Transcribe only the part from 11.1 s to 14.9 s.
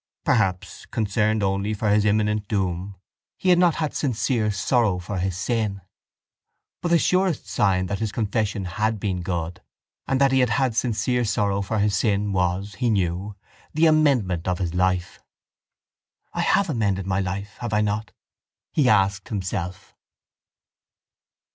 sorrow for his sin was, he knew, the amendment of his